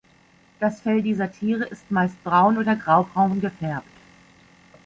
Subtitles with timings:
[0.59, 3.87] Das Fell dieser Tiere ist meist braun oder graubraun gefärbt.